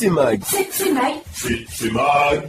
C'est 0.00 0.10
Mag. 0.10 0.40
C'est 0.44 0.92
Mag. 0.92 1.14
C'est 1.34 1.90
Mag. 1.90 2.48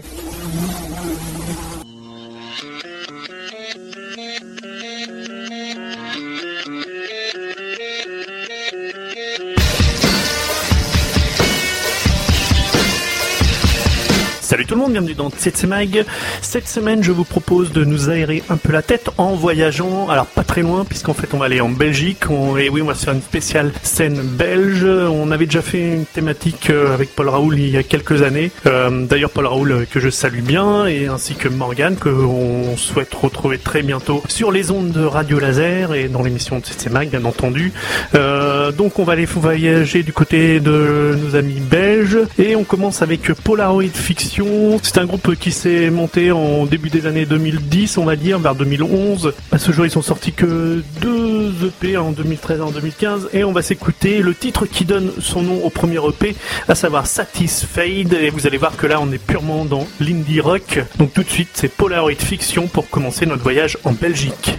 Tout 14.70 14.76
le 14.76 14.82
monde, 14.82 14.92
bienvenue 14.92 15.16
dans 15.16 15.32
Tsetse 15.32 15.64
Mag. 15.64 16.06
Cette 16.44 16.68
semaine, 16.68 17.02
je 17.02 17.12
vous 17.12 17.24
propose 17.24 17.72
de 17.72 17.84
nous 17.84 18.12
aérer 18.12 18.44
un 18.50 18.58
peu 18.58 18.72
la 18.72 18.84
tête 18.84 19.10
en 19.18 19.34
voyageant, 19.34 20.08
alors 20.10 20.28
pas 20.28 20.44
très 20.44 20.62
loin, 20.62 20.86
puisqu'en 20.86 21.16
fait 21.16 21.34
on 21.34 21.40
va 21.40 21.48
aller 21.48 21.60
en 21.60 21.70
Belgique. 21.70 22.26
et 22.60 22.70
oui, 22.70 22.80
on 22.84 22.86
va 22.86 22.94
faire 22.94 23.16
une 23.16 23.22
spéciale 23.24 23.72
scène 23.82 24.22
belge. 24.22 24.86
On 24.86 25.32
avait 25.32 25.48
déjà 25.48 25.64
fait 25.64 25.96
une 25.96 26.06
thématique 26.06 26.70
euh, 26.70 26.94
avec 26.94 27.16
Paul 27.16 27.30
Raoul 27.30 27.58
il 27.58 27.70
y 27.70 27.78
a 27.78 27.82
quelques 27.82 28.22
années. 28.22 28.52
Euh, 28.68 29.08
d'ailleurs, 29.08 29.32
Paul 29.32 29.48
Raoul 29.48 29.72
euh, 29.72 29.86
que 29.90 30.00
je 30.00 30.12
salue 30.12 30.42
bien, 30.42 30.86
et 30.86 31.08
ainsi 31.08 31.34
que 31.34 31.50
Morgane, 31.50 31.96
que 31.96 32.10
on 32.10 32.78
souhaite 32.78 33.16
retrouver 33.16 33.58
très 33.58 33.82
bientôt 33.82 34.22
sur 34.28 34.52
les 34.52 34.70
ondes 34.70 34.92
de 34.92 35.04
Radio 35.04 35.40
Laser 35.40 35.96
et 35.96 36.10
dans 36.10 36.22
l'émission 36.22 36.60
Tsetse 36.60 36.92
Mag, 36.92 37.10
bien 37.10 37.26
entendu. 37.26 37.74
donc 38.14 39.00
on 39.00 39.04
va 39.04 39.14
aller 39.14 39.26
voyager 39.26 40.04
du 40.04 40.14
côté 40.14 40.60
de 40.60 41.18
nos 41.24 41.36
amis 41.36 41.60
belges, 41.60 42.20
et 42.38 42.56
on 42.56 42.64
commence 42.64 43.02
avec 43.02 43.34
Polaroid 43.34 43.90
Fiction 43.92 44.59
c'est 44.84 44.98
un 44.98 45.06
groupe 45.06 45.36
qui 45.36 45.52
s'est 45.52 45.90
monté 45.90 46.32
en 46.32 46.66
début 46.66 46.90
des 46.90 47.06
années 47.06 47.26
2010, 47.26 47.98
on 47.98 48.06
va 48.06 48.16
dire, 48.16 48.40
vers 48.40 48.56
2011. 48.56 49.34
À 49.52 49.58
ce 49.58 49.72
jour, 49.72 49.86
ils 49.86 49.92
sont 49.92 50.02
sortis 50.02 50.34
que 50.34 50.84
deux 51.02 51.54
EP 51.66 51.98
en 51.98 52.12
2013 52.12 52.60
et 52.60 52.62
en 52.62 52.72
2015. 52.72 53.30
Et 53.34 53.44
on 53.44 53.52
va 53.52 53.62
s'écouter 53.62 54.20
le 54.20 54.34
titre 54.34 54.66
qui 54.66 54.86
donne 54.86 55.12
son 55.20 55.42
nom 55.42 55.64
au 55.64 55.70
premier 55.70 55.98
EP, 55.98 56.36
à 56.68 56.76
savoir 56.76 57.08
Satisfied. 57.08 58.14
Et 58.14 58.30
vous 58.30 58.48
allez 58.48 58.58
voir 58.58 58.76
que 58.76 58.88
là, 58.88 59.00
on 59.02 59.12
est 59.12 59.24
purement 59.24 59.66
dans 59.66 59.88
l'indie 60.00 60.42
rock. 60.42 60.80
Donc 60.98 61.14
tout 61.14 61.24
de 61.24 61.30
suite, 61.30 61.50
c'est 61.54 61.72
Polaroid 61.72 62.12
Fiction 62.18 62.68
pour 62.68 62.90
commencer 62.90 63.26
notre 63.26 63.44
voyage 63.44 63.78
en 63.84 63.92
Belgique. 63.92 64.58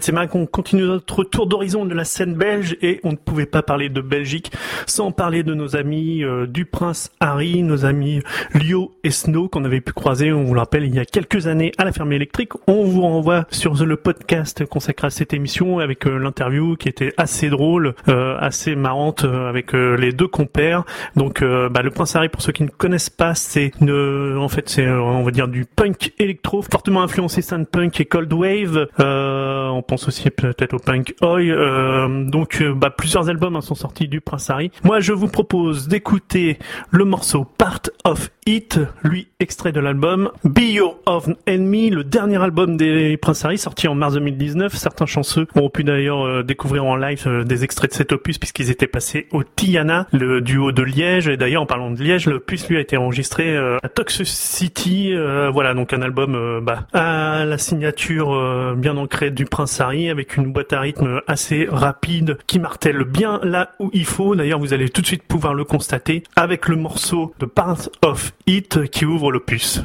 C'est 0.00 0.12
mal 0.12 0.28
qu'on 0.28 0.46
continue 0.46 0.82
notre 0.82 1.24
tour 1.24 1.46
d'horizon 1.46 1.84
de 1.84 1.94
la 1.94 2.04
scène 2.04 2.34
belge 2.34 2.76
et 2.82 3.00
on 3.04 3.12
ne 3.12 3.16
pouvait 3.16 3.46
pas 3.46 3.62
parler 3.62 3.88
de 3.88 4.00
Belgique 4.00 4.52
sans 4.86 5.10
parler 5.12 5.42
de 5.42 5.54
nos 5.54 5.76
amis 5.76 6.22
euh, 6.22 6.46
du 6.46 6.64
prince 6.64 7.10
Harry, 7.20 7.62
nos 7.62 7.84
amis 7.84 8.22
Lio 8.54 8.92
et 9.04 9.10
Snow 9.10 9.48
qu'on 9.48 9.64
avait 9.64 9.80
pu 9.80 9.92
croiser, 9.92 10.32
on 10.32 10.44
vous 10.44 10.54
le 10.54 10.60
rappelle, 10.60 10.84
il 10.84 10.94
y 10.94 10.98
a 10.98 11.04
quelques 11.04 11.46
années 11.46 11.72
à 11.78 11.84
la 11.84 11.92
ferme 11.92 12.12
électrique. 12.12 12.52
On 12.66 12.84
vous 12.84 13.02
renvoie 13.02 13.46
sur 13.50 13.74
le 13.74 13.96
podcast 13.96 14.64
consacré 14.66 15.08
à 15.08 15.10
cette 15.10 15.32
émission 15.32 15.78
avec 15.78 16.06
euh, 16.06 16.18
l'interview 16.18 16.76
qui 16.76 16.88
était 16.88 17.12
assez 17.16 17.48
drôle, 17.48 17.94
euh, 18.08 18.36
assez 18.38 18.76
marrante 18.76 19.24
avec 19.24 19.72
les 19.72 20.12
deux 20.12 20.28
compères. 20.28 20.84
Donc 21.16 21.42
bah, 21.42 21.82
le 21.82 21.90
prince 21.90 22.14
Harry, 22.16 22.28
pour 22.28 22.42
ceux 22.42 22.52
qui 22.52 22.62
ne 22.62 22.68
connaissent 22.68 23.10
pas, 23.10 23.34
c'est 23.34 23.72
en 23.82 24.48
fait 24.48 24.68
c'est 24.68 24.88
on 24.88 25.22
va 25.22 25.30
dire 25.30 25.48
du 25.48 25.64
punk 25.64 26.12
électro 26.18 26.62
fortement 26.62 27.02
influencé 27.02 27.42
punk 27.64 28.00
et 28.00 28.04
cold 28.04 28.32
wave. 28.32 28.88
Euh, 29.00 29.68
on 29.68 29.82
pense 29.88 30.06
aussi 30.06 30.28
peut-être 30.30 30.74
au 30.74 30.78
Punk 30.78 31.14
Oi. 31.22 32.08
donc 32.26 32.62
bah, 32.76 32.90
plusieurs 32.90 33.30
albums 33.30 33.56
hein, 33.56 33.62
sont 33.62 33.74
sortis 33.74 34.06
du 34.06 34.20
Prince 34.20 34.50
Harry. 34.50 34.70
Moi 34.84 35.00
je 35.00 35.14
vous 35.14 35.28
propose 35.28 35.88
d'écouter 35.88 36.58
le 36.90 37.04
morceau 37.04 37.44
Part 37.44 37.80
of 38.04 38.30
It, 38.46 38.80
lui 39.02 39.28
extrait 39.40 39.72
de 39.72 39.80
l'album 39.80 40.30
Be 40.44 40.60
Your 40.60 40.98
Own 41.06 41.36
Enemy, 41.46 41.90
le 41.90 42.04
dernier 42.04 42.42
album 42.42 42.76
des 42.76 43.16
Prince 43.16 43.44
Harry 43.44 43.56
sorti 43.56 43.88
en 43.88 43.94
mars 43.94 44.14
2019. 44.14 44.74
Certains 44.74 45.06
chanceux 45.06 45.46
ont 45.54 45.70
pu 45.70 45.84
d'ailleurs 45.84 46.44
découvrir 46.44 46.84
en 46.84 46.96
live 46.96 47.44
des 47.46 47.64
extraits 47.64 47.90
de 47.90 47.96
cet 47.96 48.12
opus 48.12 48.38
puisqu'ils 48.38 48.70
étaient 48.70 48.86
passés 48.86 49.26
au 49.32 49.42
Tiana, 49.42 50.06
le 50.12 50.40
duo 50.40 50.70
de 50.72 50.82
Liège. 50.82 51.28
Et 51.28 51.36
d'ailleurs 51.36 51.62
en 51.62 51.66
parlant 51.66 51.90
de 51.90 52.02
Liège, 52.02 52.26
l'opus 52.26 52.68
lui 52.68 52.76
a 52.76 52.80
été 52.80 52.96
enregistré 52.96 53.56
à 53.56 53.88
City. 54.08 55.14
voilà 55.52 55.74
donc 55.74 55.92
un 55.92 56.02
album 56.02 56.60
bah, 56.62 56.86
à 56.92 57.44
la 57.44 57.58
signature 57.58 58.74
bien 58.76 58.96
ancrée 58.96 59.30
du 59.30 59.44
Prince 59.44 59.77
Avec 59.80 60.36
une 60.36 60.52
boîte 60.52 60.72
à 60.72 60.80
rythme 60.80 61.20
assez 61.28 61.68
rapide 61.70 62.38
qui 62.48 62.58
martèle 62.58 63.04
bien 63.04 63.38
là 63.44 63.74
où 63.78 63.90
il 63.92 64.04
faut. 64.04 64.34
D'ailleurs, 64.34 64.58
vous 64.58 64.72
allez 64.72 64.88
tout 64.88 65.02
de 65.02 65.06
suite 65.06 65.22
pouvoir 65.22 65.54
le 65.54 65.64
constater 65.64 66.24
avec 66.34 66.66
le 66.66 66.74
morceau 66.74 67.32
de 67.38 67.46
Part 67.46 67.88
of 68.02 68.32
It 68.48 68.90
qui 68.90 69.04
ouvre 69.04 69.30
l'opus. 69.30 69.84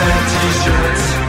De 0.00 1.19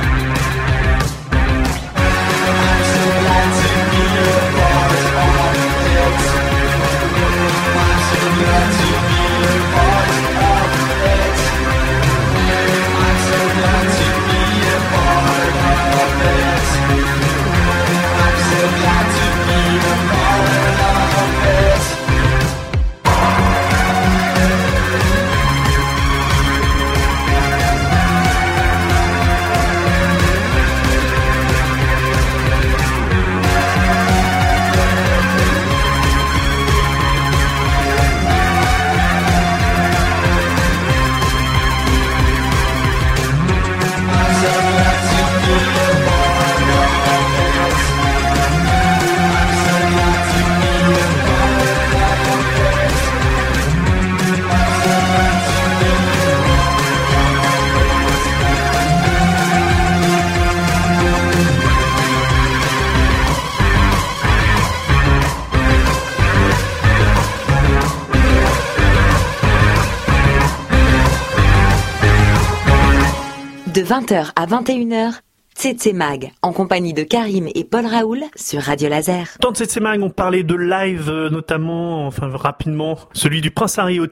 20h 74.12 74.32
à 74.36 74.46
21h 74.46 75.20
Tsetse 75.56 75.94
Mag, 75.94 76.32
en 76.52 76.54
compagnie 76.54 76.94
de 76.94 77.04
Karim 77.04 77.48
et 77.56 77.64
Paul 77.64 77.86
Raoul 77.86 78.26
sur 78.36 78.62
Radio 78.62 78.90
Laser. 78.90 79.38
Dans 79.40 79.54
Tsetse 79.54 79.80
Mag, 79.80 80.02
on 80.02 80.10
parlait 80.10 80.44
de 80.44 80.54
live, 80.54 81.10
euh, 81.10 81.30
notamment, 81.30 82.06
enfin 82.06 82.30
rapidement, 82.34 83.00
celui 83.14 83.40
du 83.40 83.52
Prince 83.52 83.80
Harry 83.80 84.02
au. 84.02 84.08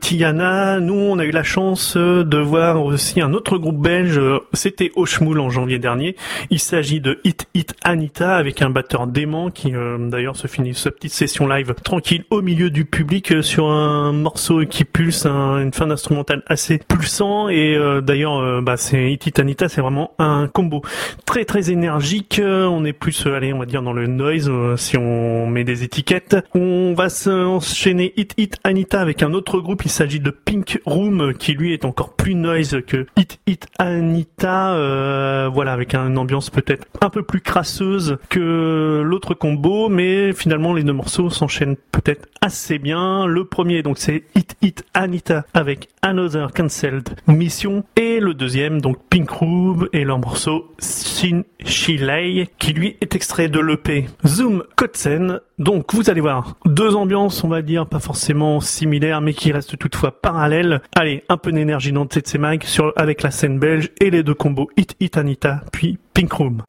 Nous, 0.79 0.93
on 0.93 1.19
a 1.19 1.25
eu 1.25 1.31
la 1.31 1.43
chance 1.43 1.97
euh, 1.97 2.23
de 2.23 2.37
voir 2.37 2.81
aussi 2.81 3.19
un 3.19 3.33
autre 3.33 3.57
groupe 3.57 3.81
belge, 3.81 4.17
euh, 4.17 4.39
c'était 4.53 4.89
Oshmoul 4.95 5.41
en 5.41 5.49
janvier 5.49 5.79
dernier. 5.79 6.15
Il 6.49 6.59
s'agit 6.59 7.01
de 7.01 7.19
Hit 7.25 7.47
Hit 7.53 7.75
Anita 7.83 8.37
avec 8.37 8.61
un 8.61 8.69
batteur 8.69 9.05
dément 9.05 9.51
qui 9.51 9.73
d'ailleurs 9.99 10.37
se 10.37 10.47
finit 10.47 10.73
sa 10.73 10.91
petite 10.91 11.11
session 11.11 11.45
live 11.45 11.73
tranquille 11.83 12.23
au 12.29 12.41
milieu 12.41 12.69
du 12.69 12.85
public 12.85 13.43
sur 13.43 13.69
un 13.69 14.13
morceau 14.13 14.65
qui 14.65 14.85
pulse, 14.85 15.25
une 15.25 15.73
fin 15.73 15.87
d'instrumental 15.87 16.43
assez 16.47 16.77
pulsant 16.77 17.49
et 17.49 17.77
d'ailleurs 18.01 18.61
bah, 18.61 18.77
c'est 18.77 19.11
Hit 19.11 19.27
Hit 19.27 19.39
Anita, 19.39 19.67
c'est 19.67 19.81
vraiment 19.81 20.11
un 20.19 20.47
combo 20.47 20.81
très 21.25 21.45
très 21.45 21.59
très 21.61 21.71
énergique. 22.37 22.69
On 22.69 22.85
est 22.85 22.93
plus, 22.93 23.25
euh, 23.25 23.35
allez, 23.35 23.53
on 23.53 23.59
va 23.59 23.65
dire 23.65 23.81
dans 23.81 23.93
le 23.93 24.07
noise 24.07 24.49
euh, 24.49 24.77
si 24.77 24.97
on 24.97 25.47
met 25.47 25.63
des 25.63 25.83
étiquettes. 25.83 26.37
On 26.53 26.93
va 26.93 27.09
s'enchaîner 27.09 28.13
Hit 28.15 28.33
Hit 28.37 28.57
Anita 28.63 29.01
avec 29.01 29.23
un 29.23 29.33
autre 29.33 29.59
groupe. 29.59 29.83
Il 29.85 29.91
s'agit 29.91 30.19
de 30.19 30.29
Pink 30.29 30.79
Room 30.85 31.33
qui 31.33 31.53
lui 31.53 31.73
est 31.73 31.85
encore 31.85 32.13
plus 32.13 32.35
noise 32.35 32.81
que 32.87 33.05
Hit 33.17 33.39
Hit 33.47 33.67
Anita. 33.77 34.73
Euh, 34.73 35.49
voilà, 35.51 35.73
avec 35.73 35.95
une 35.95 36.17
ambiance 36.17 36.49
peut-être 36.49 36.85
un 37.01 37.09
peu 37.09 37.23
plus 37.23 37.41
crasseuse 37.41 38.17
que 38.29 39.01
l'autre 39.03 39.33
combo, 39.33 39.89
mais 39.89 40.33
finalement 40.33 40.73
les 40.73 40.83
deux 40.83 40.93
morceaux 40.93 41.29
s'enchaînent 41.29 41.77
peut-être 41.91 42.27
assez 42.41 42.79
bien. 42.79 43.25
Le 43.25 43.45
premier 43.45 43.81
donc 43.83 43.97
c'est 43.97 44.23
Hit 44.35 44.55
Hit 44.61 44.85
Anita 44.93 45.45
avec 45.53 45.89
Another 46.01 46.51
Cancelled 46.53 47.09
Mission 47.27 47.83
et 47.95 48.19
le 48.19 48.33
deuxième 48.33 48.81
donc 48.81 48.97
Pink 49.09 49.29
Room 49.29 49.87
et 49.93 50.03
leur 50.03 50.19
morceau 50.19 50.73
Shin 50.79 51.43
Qui 52.57 52.73
lui 52.73 52.97
est 52.99 53.15
extrait 53.15 53.47
de 53.47 53.61
l'EP 53.61 54.09
Zoom 54.27 54.63
Kotsen. 54.75 55.39
Donc 55.57 55.93
vous 55.93 56.09
allez 56.09 56.19
voir 56.19 56.55
deux 56.65 56.93
ambiances 56.95 57.45
on 57.45 57.47
va 57.47 57.61
dire 57.61 57.85
pas 57.85 57.99
forcément 57.99 58.59
similaires 58.59 59.21
mais 59.21 59.33
qui 59.33 59.53
restent 59.53 59.77
toutefois 59.77 60.11
parallèles. 60.11 60.81
Allez 60.95 61.23
un 61.29 61.37
peu 61.37 61.53
d'énergie 61.53 61.93
dans 61.93 62.05
Tsetse 62.05 62.35
Mag 62.35 62.63
sur 62.63 62.91
avec 62.97 63.21
la 63.21 63.31
scène 63.31 63.57
belge 63.57 63.91
et 64.01 64.09
les 64.09 64.23
deux 64.23 64.33
combos 64.33 64.69
Hit 64.75 64.97
Hit 64.99 65.15
Anita 65.15 65.61
puis 65.71 65.97
Pink 66.13 66.33
Room. 66.33 66.61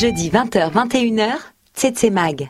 Jeudi 0.00 0.30
20h-21h, 0.30 1.36
Tsetse 1.74 2.10
Mag. 2.10 2.48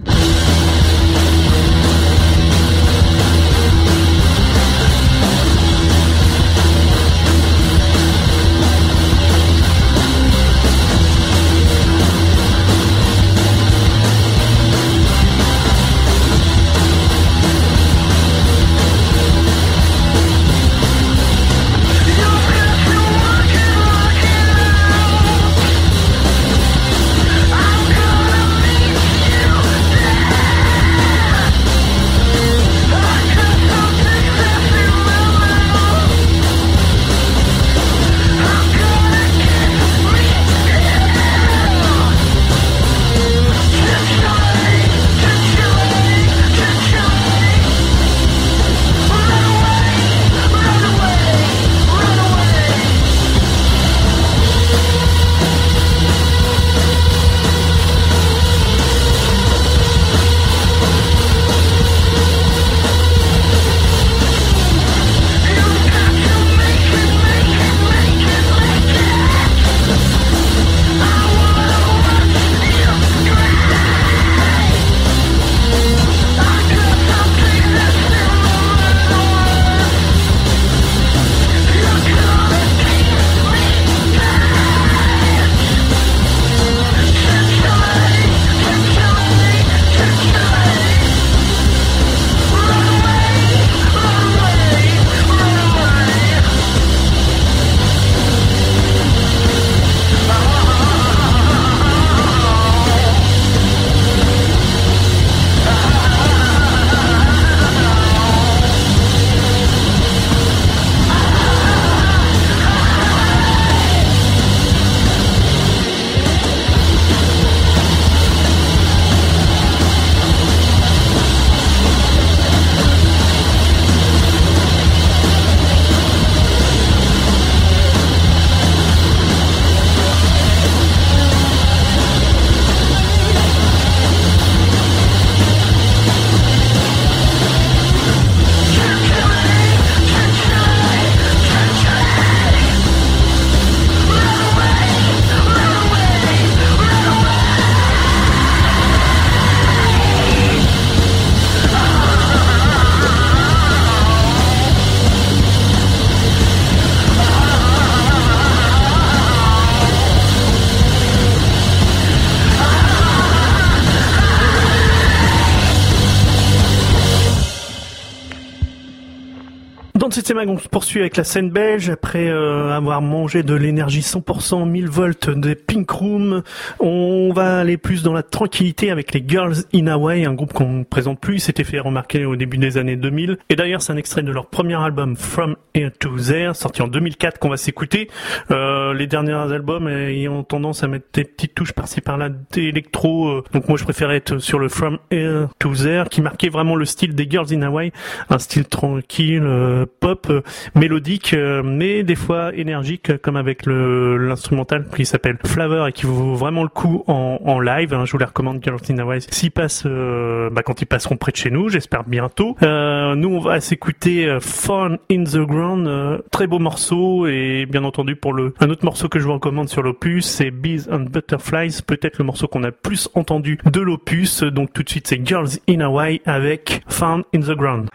Dans 170.11 170.15
cette 170.17 170.37
on 170.37 170.59
se 170.59 170.69
poursuit 170.69 171.01
avec 171.01 171.17
la 171.17 171.23
scène 171.23 171.51
belge. 171.51 171.89
Après 171.89 172.29
euh, 172.29 172.73
avoir 172.73 173.01
mangé 173.01 173.45
de 173.45 173.55
l'énergie 173.55 174.01
100% 174.01 174.69
1000 174.69 174.89
volts 174.89 175.31
des 175.31 175.55
Pink 175.55 175.89
Room, 175.89 176.43
on 176.81 177.33
va 177.33 177.61
aller 177.61 177.77
plus 177.77 178.03
dans 178.03 178.13
la 178.13 178.25
tranquillité 178.25 178.91
avec 178.91 179.13
les 179.13 179.23
Girls 179.25 179.57
in 179.73 179.87
Hawaii, 179.87 180.25
un 180.25 180.35
groupe 180.35 180.53
qu'on 180.53 180.73
ne 180.73 180.85
présente 180.85 181.21
plus. 181.21 181.37
Ils 181.37 181.41
s'était 181.41 181.63
fait 181.63 181.79
remarquer 181.79 182.25
au 182.25 182.35
début 182.35 182.59
des 182.59 182.77
années 182.77 182.97
2000. 182.97 183.39
Et 183.51 183.57
d'ailleurs, 183.57 183.83
c'est 183.83 183.93
un 183.93 183.97
extrait 183.97 184.23
de 184.23 184.33
leur 184.33 184.47
premier 184.47 184.75
album 184.75 185.17
From 185.17 185.55
Here 185.75 185.93
to 185.97 186.11
There, 186.19 186.57
sorti 186.57 186.83
en 186.83 186.89
2004, 186.89 187.39
qu'on 187.39 187.51
va 187.51 187.57
s'écouter. 187.57 188.09
Euh, 188.51 188.93
les 188.95 189.07
derniers 189.07 189.33
albums 189.33 189.87
ayant 189.87 190.43
tendance 190.43 190.83
à 190.83 190.89
mettre 190.89 191.07
des 191.13 191.25
petites 191.25 191.55
touches 191.55 191.73
par-ci 191.73 192.01
par-là 192.01 192.31
d'électro. 192.51 193.29
Euh, 193.29 193.45
donc 193.53 193.69
moi, 193.69 193.79
je 193.79 193.85
préférais 193.85 194.17
être 194.17 194.39
sur 194.39 194.59
le 194.59 194.69
From 194.69 194.99
Here 195.13 195.47
to 195.61 195.73
There, 195.73 196.09
qui 196.11 196.21
marquait 196.21 196.49
vraiment 196.49 196.75
le 196.75 196.85
style 196.85 197.15
des 197.15 197.29
Girls 197.31 197.53
in 197.53 197.63
Hawaii, 197.63 197.93
un 198.29 198.39
style 198.39 198.65
tranquille, 198.65 199.43
euh, 199.45 199.87
pop, 200.01 200.27
euh, 200.31 200.43
mélodique, 200.75 201.35
euh, 201.35 201.63
mais 201.63 202.03
des 202.03 202.15
fois 202.15 202.55
énergique, 202.55 203.19
comme 203.19 203.37
avec 203.37 203.67
l'instrumental 203.67 204.87
qui 204.95 205.05
s'appelle 205.05 205.39
Flavor 205.45 205.89
et 205.89 205.93
qui 205.93 206.07
vaut 206.07 206.35
vraiment 206.35 206.63
le 206.63 206.69
coup 206.69 207.05
en, 207.07 207.39
en 207.45 207.61
live. 207.61 207.95
Hein, 207.95 208.05
je 208.07 208.13
vous 208.13 208.19
les 208.19 208.25
recommande, 208.25 208.63
Girls 208.63 208.81
in 208.91 208.99
Hawaii, 208.99 209.21
s'ils 209.31 209.51
passent, 209.51 209.87
bah, 209.87 210.63
quand 210.65 210.81
ils 210.81 210.87
passeront 210.87 211.17
près 211.17 211.33
de 211.33 211.37
chez 211.37 211.51
nous, 211.51 211.69
j'espère 211.69 212.05
bientôt. 212.05 212.57
nous, 212.63 213.29
on 213.29 213.41
va 213.41 213.61
s'écouter 213.61 214.39
Fun 214.41 214.97
in 215.11 215.25
the 215.25 215.39
Ground, 215.39 216.23
très 216.31 216.47
beau 216.47 216.59
morceau, 216.59 217.27
et 217.27 217.67
bien 217.67 217.85
entendu 217.85 218.17
pour 218.17 218.33
le 218.33 218.55
un 218.61 218.71
autre 218.71 218.85
morceau 218.85 219.09
que 219.09 219.19
je 219.19 219.25
vous 219.25 219.35
recommande 219.35 219.69
sur 219.69 219.83
l'opus, 219.83 220.27
c'est 220.27 220.51
Bees 220.51 220.89
and 220.91 221.07
Butterflies, 221.11 221.81
peut-être 221.87 222.19
le 222.19 222.25
morceau 222.25 222.49
qu'on 222.49 222.65
a 222.65 222.73
plus 222.73 223.09
entendu 223.15 223.59
de 223.65 223.81
l'opus. 223.81 224.43
Donc 224.43 224.73
tout 224.73 224.83
de 224.83 224.89
suite, 224.89 225.07
c'est 225.07 225.27
Girls 225.27 225.59
in 225.69 225.81
Hawaii 225.81 226.21
avec 226.25 226.83
Fun 226.89 227.23
in 227.35 227.41
the 227.41 227.57
Ground. 227.57 227.89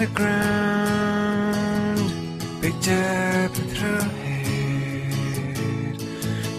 The 0.00 0.06
ground, 0.06 1.98
picked 2.62 2.88
up 2.88 3.54
and 3.58 3.70
threw 3.70 3.98
it 4.32 5.98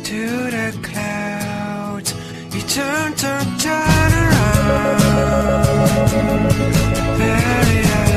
to 0.03 0.27
the 0.51 0.71
clouds. 0.83 2.13
You 2.53 2.61
turn, 2.61 3.15
turn, 3.15 3.57
turn 3.57 4.13
around, 4.13 4.99
very 7.17 7.83
high. 7.83 8.11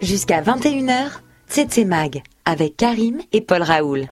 Jusqu'à 0.00 0.40
21h, 0.40 1.20
c'est 1.46 1.84
Mag 1.84 2.22
avec 2.46 2.78
Karim 2.78 3.20
et 3.32 3.42
Paul 3.42 3.62
Raoul. 3.62 4.06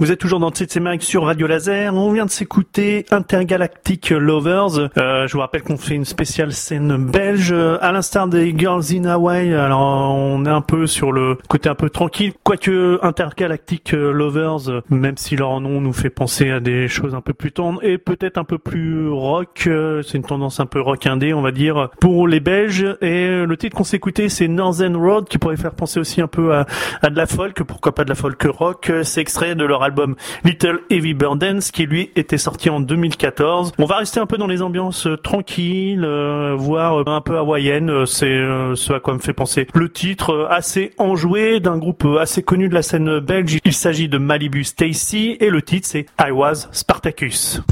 Vous 0.00 0.12
êtes 0.12 0.20
toujours 0.20 0.38
dans 0.38 0.52
Mag 0.80 1.00
sur 1.00 1.24
Radio 1.24 1.48
Laser. 1.48 1.92
On 1.92 2.12
vient 2.12 2.24
de 2.24 2.30
s'écouter 2.30 3.04
Intergalactic 3.10 4.10
Lovers. 4.10 4.90
Euh, 4.96 5.26
je 5.26 5.32
vous 5.32 5.40
rappelle 5.40 5.64
qu'on 5.64 5.76
fait 5.76 5.96
une 5.96 6.04
spéciale 6.04 6.52
scène 6.52 6.96
belge, 6.96 7.52
à 7.52 7.90
l'instar 7.90 8.28
des 8.28 8.56
Girls 8.56 8.84
in 8.92 9.06
Hawaii. 9.06 9.52
Alors 9.52 9.80
on 9.80 10.46
est 10.46 10.50
un 10.50 10.60
peu 10.60 10.86
sur 10.86 11.10
le 11.10 11.36
côté 11.48 11.68
un 11.68 11.74
peu 11.74 11.90
tranquille, 11.90 12.32
quoique 12.44 13.00
Intergalactic 13.02 13.90
Lovers, 13.90 14.82
même 14.88 15.16
si 15.16 15.34
leur 15.34 15.60
nom 15.60 15.80
nous 15.80 15.92
fait 15.92 16.10
penser 16.10 16.48
à 16.48 16.60
des 16.60 16.86
choses 16.86 17.16
un 17.16 17.20
peu 17.20 17.32
plus 17.32 17.50
tendres 17.50 17.82
et 17.82 17.98
peut-être 17.98 18.38
un 18.38 18.44
peu 18.44 18.58
plus 18.58 19.08
rock. 19.08 19.68
C'est 20.04 20.16
une 20.16 20.22
tendance 20.22 20.60
un 20.60 20.66
peu 20.66 20.80
rock 20.80 21.08
indé, 21.08 21.34
on 21.34 21.42
va 21.42 21.50
dire, 21.50 21.90
pour 22.00 22.28
les 22.28 22.38
Belges. 22.38 22.86
Et 23.00 23.44
le 23.44 23.56
titre 23.56 23.76
qu'on 23.76 23.82
s'est 23.82 23.96
écouté, 23.96 24.28
c'est 24.28 24.46
Northern 24.46 24.94
Road, 24.94 25.28
qui 25.28 25.38
pourrait 25.38 25.56
faire 25.56 25.74
penser 25.74 25.98
aussi 25.98 26.20
un 26.20 26.28
peu 26.28 26.54
à, 26.54 26.66
à 27.02 27.10
de 27.10 27.16
la 27.16 27.26
folk. 27.26 27.64
Pourquoi 27.64 27.96
pas 27.96 28.04
de 28.04 28.10
la 28.10 28.14
folk 28.14 28.40
rock 28.44 28.92
C'est 29.02 29.20
extrait 29.20 29.56
de 29.56 29.64
leur 29.64 29.87
album 29.88 30.14
Little 30.44 30.80
Heavy 30.90 31.14
Burdens 31.14 31.70
qui 31.72 31.86
lui 31.86 32.10
était 32.14 32.38
sorti 32.38 32.70
en 32.70 32.80
2014. 32.80 33.72
On 33.78 33.86
va 33.86 33.96
rester 33.96 34.20
un 34.20 34.26
peu 34.26 34.36
dans 34.36 34.46
les 34.46 34.62
ambiances 34.62 35.06
euh, 35.06 35.16
tranquilles, 35.16 36.04
euh, 36.04 36.54
voire 36.56 37.00
euh, 37.00 37.04
un 37.06 37.20
peu 37.20 37.36
hawaïennes. 37.36 38.06
C'est 38.06 38.38
ce 38.74 38.92
à 38.92 39.00
quoi 39.00 39.14
me 39.14 39.18
fait 39.18 39.32
penser 39.32 39.66
le 39.74 39.88
titre 39.88 40.46
assez 40.50 40.92
enjoué 40.98 41.60
d'un 41.60 41.78
groupe 41.78 42.06
assez 42.20 42.42
connu 42.42 42.68
de 42.68 42.74
la 42.74 42.82
scène 42.82 43.18
belge. 43.18 43.58
Il 43.64 43.72
s'agit 43.72 44.08
de 44.08 44.18
Malibu 44.18 44.64
Stacy 44.64 45.36
et 45.40 45.50
le 45.50 45.62
titre 45.62 45.88
c'est 45.88 46.06
I 46.20 46.30
Was 46.30 46.68
Spartacus. 46.72 47.62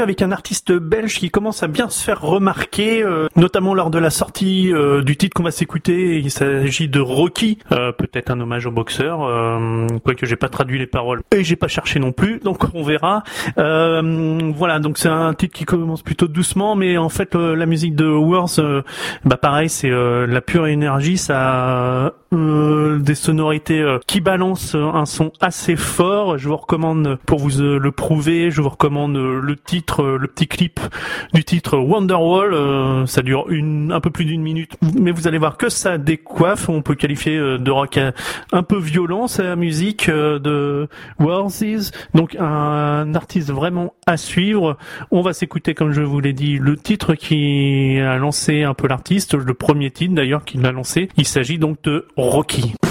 Avec 0.00 0.22
un 0.22 0.32
artiste 0.32 0.72
belge 0.72 1.18
qui 1.18 1.30
commence 1.30 1.62
à 1.62 1.68
bien 1.68 1.88
se 1.88 2.02
faire 2.02 2.20
remarquer, 2.20 3.02
euh, 3.02 3.28
notamment 3.36 3.74
lors 3.74 3.90
de 3.90 3.98
la 3.98 4.10
sortie 4.10 4.72
euh, 4.72 5.02
du 5.02 5.16
titre 5.16 5.34
qu'on 5.34 5.42
va 5.42 5.50
s'écouter. 5.50 6.18
Il 6.18 6.30
s'agit 6.30 6.88
de 6.88 7.00
Rocky, 7.00 7.58
euh, 7.72 7.92
peut-être 7.92 8.30
un 8.30 8.40
hommage 8.40 8.66
au 8.66 8.70
boxeur, 8.70 9.18
quoique 10.04 10.26
j'ai 10.26 10.36
pas 10.36 10.48
traduit 10.48 10.78
les 10.78 10.86
paroles 10.86 11.22
et 11.34 11.44
j'ai 11.44 11.56
pas 11.56 11.68
cherché 11.68 11.98
non 11.98 12.12
plus, 12.12 12.40
donc 12.40 12.64
on 12.74 12.82
verra. 12.82 13.22
voilà, 13.56 14.78
donc 14.78 14.98
c'est 14.98 15.08
un 15.08 15.34
titre 15.34 15.56
qui 15.56 15.64
commence 15.64 16.02
plutôt 16.02 16.28
doucement, 16.28 16.76
mais 16.76 16.96
en 16.96 17.08
fait 17.08 17.34
la 17.34 17.66
musique 17.66 17.94
de 17.94 18.06
Worth, 18.06 18.60
bah 19.24 19.36
pareil, 19.36 19.68
c'est 19.68 19.90
la 19.90 20.40
pure 20.40 20.66
énergie, 20.66 21.16
ça 21.18 22.14
des 22.36 23.14
sonorités 23.14 23.98
qui 24.06 24.20
balancent 24.20 24.74
un 24.74 25.06
son 25.06 25.32
assez 25.40 25.76
fort. 25.76 26.38
Je 26.38 26.48
vous 26.48 26.56
recommande 26.56 27.18
pour 27.26 27.38
vous 27.38 27.62
le 27.62 27.90
prouver, 27.90 28.50
je 28.50 28.60
vous 28.62 28.68
recommande 28.68 29.16
le 29.16 29.56
titre, 29.56 30.02
euh, 30.02 30.18
le 30.18 30.28
petit 30.28 30.46
clip 30.46 30.80
du 31.32 31.44
titre 31.44 31.78
Wonderwall. 31.78 32.54
Euh, 32.54 33.06
ça 33.06 33.22
dure 33.22 33.50
une, 33.50 33.92
un 33.92 34.00
peu 34.00 34.10
plus 34.10 34.24
d'une 34.24 34.42
minute, 34.42 34.76
mais 34.98 35.10
vous 35.10 35.26
allez 35.26 35.38
voir 35.38 35.56
que 35.56 35.68
ça 35.68 35.98
décoiffe. 35.98 36.68
On 36.68 36.82
peut 36.82 36.94
qualifier 36.94 37.36
euh, 37.36 37.58
de 37.58 37.70
rock 37.70 37.98
un 38.52 38.62
peu 38.62 38.78
violent, 38.78 39.26
la 39.38 39.56
musique 39.56 40.10
de 40.10 40.88
Worthies. 41.18 41.90
Donc 42.14 42.36
un 42.38 43.14
artiste 43.14 43.50
vraiment 43.50 43.94
à 44.06 44.16
suivre. 44.16 44.76
On 45.10 45.20
va 45.20 45.32
s'écouter, 45.32 45.74
comme 45.74 45.92
je 45.92 46.02
vous 46.02 46.20
l'ai 46.20 46.32
dit, 46.32 46.58
le 46.58 46.76
titre 46.76 47.14
qui 47.14 47.98
a 47.98 48.16
lancé 48.18 48.62
un 48.62 48.74
peu 48.74 48.88
l'artiste, 48.88 49.34
le 49.34 49.54
premier 49.54 49.90
titre 49.90 50.14
d'ailleurs 50.14 50.44
qu'il 50.44 50.64
a 50.66 50.72
lancé. 50.72 51.08
Il 51.16 51.26
s'agit 51.26 51.58
donc 51.58 51.82
de 51.82 52.06
Rocky. 52.30 52.85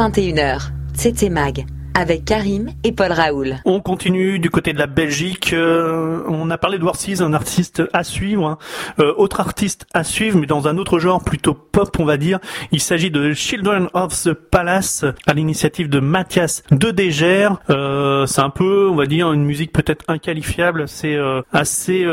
21h, 0.00 0.70
c'est 0.94 1.28
Mag 1.28 1.66
avec 2.00 2.24
Karim 2.24 2.70
et 2.82 2.92
Paul 2.92 3.12
Raoul. 3.12 3.58
On 3.66 3.80
continue 3.80 4.38
du 4.38 4.48
côté 4.48 4.72
de 4.72 4.78
la 4.78 4.86
Belgique. 4.86 5.52
Euh, 5.52 6.22
on 6.28 6.50
a 6.50 6.56
parlé 6.56 6.78
de 6.78 7.22
un 7.22 7.34
artiste 7.34 7.82
à 7.92 8.04
suivre, 8.04 8.46
hein. 8.46 8.58
euh, 8.98 9.12
autre 9.16 9.40
artiste 9.40 9.86
à 9.92 10.02
suivre, 10.02 10.38
mais 10.38 10.46
dans 10.46 10.66
un 10.66 10.78
autre 10.78 10.98
genre 10.98 11.22
plutôt 11.22 11.54
pop, 11.54 11.94
on 11.98 12.04
va 12.04 12.16
dire. 12.16 12.40
Il 12.72 12.80
s'agit 12.80 13.10
de 13.10 13.32
Children 13.32 13.88
of 13.92 14.22
the 14.22 14.32
Palace, 14.32 15.04
à 15.26 15.34
l'initiative 15.34 15.88
de 15.88 16.00
Mathias 16.00 16.62
de 16.70 16.90
Degers. 16.90 17.50
Euh, 17.68 18.26
c'est 18.26 18.40
un 18.40 18.50
peu, 18.50 18.88
on 18.88 18.96
va 18.96 19.06
dire, 19.06 19.32
une 19.32 19.44
musique 19.44 19.72
peut-être 19.72 20.04
inqualifiable. 20.08 20.88
C'est 20.88 21.18
assez 21.52 22.06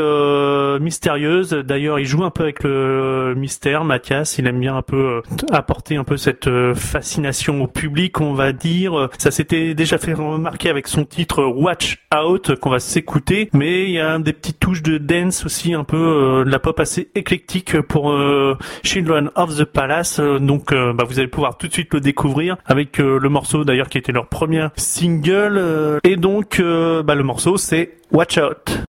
mystérieuse. 0.80 1.50
D'ailleurs, 1.50 1.98
il 1.98 2.06
joue 2.06 2.24
un 2.24 2.30
peu 2.30 2.42
avec 2.42 2.62
le 2.62 3.34
mystère. 3.36 3.84
Mathias, 3.84 4.38
il 4.38 4.46
aime 4.46 4.60
bien 4.60 4.76
un 4.76 4.82
peu 4.82 5.22
apporter 5.50 5.96
un 5.96 6.04
peu 6.04 6.16
cette 6.16 6.48
fascination 6.74 7.62
au 7.62 7.66
public, 7.66 8.20
on 8.20 8.34
va 8.34 8.52
dire. 8.52 9.08
Ça 9.18 9.30
s'était 9.30 9.74
déjà 9.78 9.96
fait 9.96 10.12
remarquer 10.12 10.70
avec 10.70 10.88
son 10.88 11.04
titre 11.04 11.44
Watch 11.44 12.04
Out 12.12 12.56
qu'on 12.56 12.70
va 12.70 12.80
s'écouter, 12.80 13.48
mais 13.52 13.84
il 13.84 13.92
y 13.92 14.00
a 14.00 14.18
des 14.18 14.32
petites 14.32 14.58
touches 14.58 14.82
de 14.82 14.98
dance 14.98 15.46
aussi, 15.46 15.72
un 15.72 15.84
peu 15.84 15.96
euh, 15.96 16.44
de 16.44 16.50
la 16.50 16.58
pop 16.58 16.80
assez 16.80 17.10
éclectique 17.14 17.80
pour 17.82 18.10
euh, 18.10 18.58
Children 18.82 19.30
of 19.36 19.56
the 19.56 19.64
Palace. 19.64 20.18
Euh, 20.18 20.40
donc 20.40 20.74
bah, 20.74 21.04
vous 21.08 21.20
allez 21.20 21.28
pouvoir 21.28 21.56
tout 21.58 21.68
de 21.68 21.72
suite 21.72 21.94
le 21.94 22.00
découvrir 22.00 22.56
avec 22.66 22.98
le 22.98 23.28
morceau 23.28 23.64
d'ailleurs 23.64 23.88
qui 23.88 23.98
était 23.98 24.10
leur 24.10 24.26
premier 24.26 24.66
single. 24.76 26.00
et 26.02 26.16
donc 26.16 26.60
bah, 26.60 27.14
le 27.14 27.22
morceau 27.22 27.56
c'est 27.56 27.98
Watch 28.10 28.36
Out. 28.38 28.82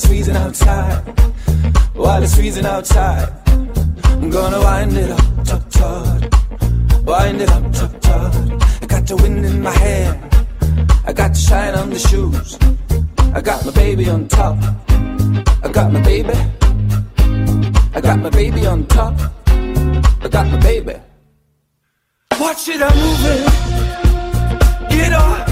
It's 0.00 0.08
freezing 0.08 0.36
outside. 0.36 1.02
While 1.94 2.22
it's 2.22 2.34
freezing 2.34 2.64
outside. 2.64 3.28
I'm 4.04 4.30
gonna 4.30 4.60
wind 4.60 4.96
it 4.96 5.10
up, 5.10 5.44
tut 5.44 5.70
tut. 5.70 7.04
Wind 7.04 7.40
it 7.42 7.50
up, 7.50 7.72
tut 7.72 8.00
tut. 8.00 8.34
I 8.82 8.86
got 8.86 9.06
the 9.06 9.16
wind 9.16 9.44
in 9.44 9.62
my 9.62 9.70
hair. 9.72 10.18
I 11.04 11.12
got 11.12 11.34
the 11.34 11.40
shine 11.48 11.74
on 11.74 11.90
the 11.90 11.98
shoes. 11.98 12.58
I 13.34 13.42
got 13.42 13.64
my 13.66 13.72
baby 13.72 14.08
on 14.08 14.26
top. 14.28 14.56
I 15.64 15.68
got 15.70 15.92
my 15.92 16.00
baby. 16.00 16.38
I 17.94 18.00
got 18.00 18.18
my 18.20 18.30
baby 18.30 18.66
on 18.66 18.86
top. 18.86 19.14
I 20.24 20.28
got 20.30 20.46
my 20.46 20.60
baby. 20.60 20.94
Watch 22.40 22.68
it, 22.68 22.80
I'm 22.80 22.96
moving. 23.04 23.44
Get 24.88 25.12
up. 25.12 25.49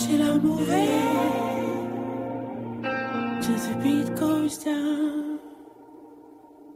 I'm 0.00 0.40
moving 0.42 0.72
till 3.42 3.58
the 3.58 3.74
beat 3.82 4.16
goes 4.16 4.56
down. 4.56 5.21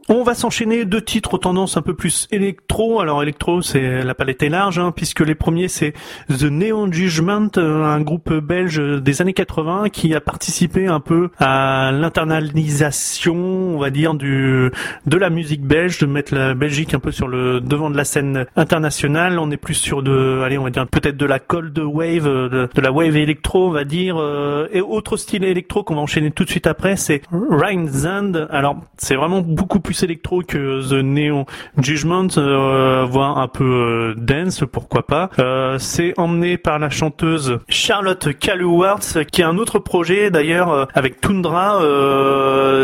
On 0.09 0.23
va 0.23 0.35
s'enchaîner 0.35 0.85
deux 0.85 1.01
titres 1.01 1.33
aux 1.33 1.37
tendances 1.37 1.75
un 1.75 1.81
peu 1.81 1.93
plus 1.93 2.29
électro. 2.31 3.01
Alors 3.01 3.21
électro, 3.21 3.61
c'est 3.61 4.05
la 4.05 4.15
palette 4.15 4.41
est 4.41 4.47
large, 4.47 4.79
hein, 4.79 4.93
puisque 4.95 5.19
les 5.19 5.35
premiers 5.35 5.67
c'est 5.67 5.91
The 6.29 6.43
Neon 6.43 6.89
Judgment, 6.93 7.49
euh, 7.57 7.83
un 7.83 7.99
groupe 7.99 8.33
belge 8.33 8.79
des 8.79 9.21
années 9.21 9.33
80 9.33 9.89
qui 9.89 10.15
a 10.15 10.21
participé 10.21 10.87
un 10.87 11.01
peu 11.01 11.29
à 11.39 11.91
l'internalisation, 11.91 13.35
on 13.35 13.79
va 13.79 13.89
dire, 13.89 14.13
du 14.13 14.71
de 15.05 15.17
la 15.17 15.29
musique 15.29 15.63
belge, 15.63 15.99
de 15.99 16.05
mettre 16.05 16.33
la 16.33 16.53
Belgique 16.53 16.93
un 16.93 16.99
peu 16.99 17.11
sur 17.11 17.27
le 17.27 17.59
devant 17.59 17.89
de 17.89 17.97
la 17.97 18.05
scène 18.05 18.45
internationale. 18.55 19.37
On 19.39 19.51
est 19.51 19.57
plus 19.57 19.73
sur 19.73 20.03
de, 20.03 20.41
allez, 20.45 20.57
on 20.57 20.63
va 20.63 20.69
dire 20.69 20.87
peut-être 20.87 21.17
de 21.17 21.25
la 21.25 21.39
cold 21.39 21.77
wave, 21.79 22.27
euh, 22.27 22.69
de, 22.73 22.81
la 22.81 22.93
wave 22.93 23.17
électro, 23.17 23.67
on 23.67 23.71
va 23.71 23.83
dire, 23.83 24.15
euh, 24.17 24.69
et 24.71 24.79
autre 24.79 25.17
style 25.17 25.43
électro 25.43 25.83
qu'on 25.83 25.95
va 25.95 26.01
enchaîner 26.01 26.31
tout 26.31 26.45
de 26.45 26.49
suite 26.49 26.65
après, 26.65 26.95
c'est 26.95 27.23
Rhinezand. 27.29 28.47
Alors 28.49 28.77
c'est 28.95 29.15
vraiment 29.15 29.41
beaucoup 29.41 29.81
plus 29.81 29.96
électro 30.03 30.41
que 30.41 30.87
The 30.89 31.03
Neon 31.03 31.45
Judgment, 31.77 32.27
euh, 32.37 33.05
voire 33.09 33.37
un 33.37 33.47
peu 33.47 33.63
euh, 33.63 34.13
dance, 34.17 34.63
pourquoi 34.71 35.03
pas. 35.03 35.29
Euh, 35.39 35.77
c'est 35.79 36.13
emmené 36.17 36.57
par 36.57 36.79
la 36.79 36.89
chanteuse 36.89 37.59
Charlotte 37.69 38.37
Caluwartz, 38.37 39.17
qui 39.31 39.43
a 39.43 39.49
un 39.49 39.57
autre 39.57 39.79
projet 39.79 40.31
d'ailleurs 40.31 40.71
euh, 40.71 40.85
avec 40.93 41.21
Tundra, 41.21 41.79